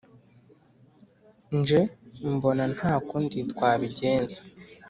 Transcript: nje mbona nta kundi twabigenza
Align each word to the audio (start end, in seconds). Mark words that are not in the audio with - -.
nje 1.57 1.79
mbona 2.33 2.63
nta 2.75 2.93
kundi 3.07 3.37
twabigenza 3.51 4.39